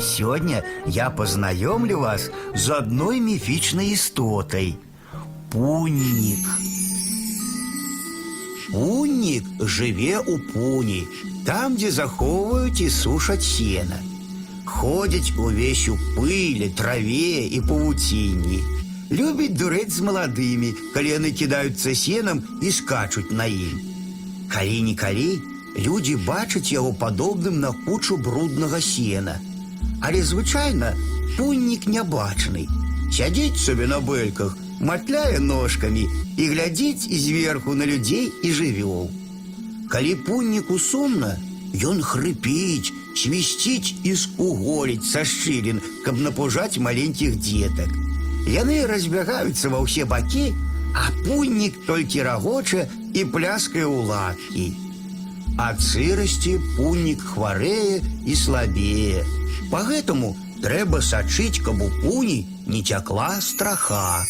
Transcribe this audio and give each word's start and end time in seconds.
Сегодня 0.00 0.62
я 0.86 1.10
познакомлю 1.10 1.98
вас 1.98 2.30
з 2.54 2.70
одной 2.70 3.18
мифичной 3.18 3.94
истотой – 3.94 5.50
пунник. 5.50 6.46
Пунник 8.70 9.44
живе 9.60 10.18
у 10.18 10.38
пуні, 10.38 11.04
там, 11.44 11.74
де 11.76 11.90
заховують 11.90 12.80
і 12.80 12.90
сушать 12.90 13.42
сено. 13.42 13.96
Ходять 14.64 15.32
увесь 15.38 15.88
у 15.88 15.98
пилі, 16.16 16.72
траве 16.76 17.46
і 17.46 17.62
павуцінні. 17.68 18.62
Любить 19.10 19.56
дурець 19.56 19.92
з 19.92 20.00
молодими, 20.00 20.74
коли 20.94 21.12
вони 21.12 21.32
кидаються 21.32 21.94
сеном 21.94 22.42
і 22.62 22.72
скачуть 22.72 23.32
на 23.32 23.44
ім. 23.44 23.80
Калі-нікалі 24.48 25.38
люди 25.78 26.16
бачать 26.16 26.72
яго 26.72 26.92
падобным 26.92 27.60
на 27.60 27.72
кучу 27.86 28.16
бруднага 28.16 28.80
сена. 28.80 29.40
Але 30.01 30.23
звычайна 30.23 30.93
пуннік 31.37 31.87
нябачны. 31.87 32.67
Сядзіць 33.13 33.61
сабе 33.61 33.87
на 33.87 33.99
бэльках, 33.99 34.57
матляе 34.79 35.39
ножкамі 35.39 36.07
і 36.37 36.47
глядзіць 36.49 37.07
зверху 37.07 37.75
на 37.77 37.85
людзей 37.85 38.31
і 38.43 38.51
жывёл. 38.51 39.09
Калі 39.89 40.15
пунніку 40.27 40.79
сумна, 40.79 41.37
ён 41.73 42.01
хрыпіць, 42.01 42.93
свісціць 43.15 43.95
і 44.03 44.15
скуголіць 44.15 45.05
са 45.05 45.23
шчылін, 45.25 45.81
каб 46.05 46.19
напужаць 46.19 46.81
маленькіх 46.81 47.37
дзетак. 47.37 47.93
Яны 48.49 48.83
разбягаюцца 48.89 49.69
ва 49.69 49.85
ўсе 49.85 50.05
бакі, 50.09 50.51
а 50.93 51.09
пуннік 51.25 51.85
толькі 51.85 52.25
рагоча 52.27 52.89
і 53.13 53.25
пляскае 53.29 53.85
ў 53.85 53.97
лапкі. 54.09 54.67
Ад 55.57 55.81
сырасці 55.85 56.57
пуннік 56.75 57.21
хварэе 57.21 58.01
і 58.25 58.33
слабее. 58.35 59.21
Пагэтаму 59.68 60.34
трэба 60.64 61.00
сачыць, 61.04 61.60
каб 61.64 61.82
у 61.84 61.88
пуні 62.00 62.38
не 62.66 62.80
цякла 62.82 63.28
страха. 63.44 64.24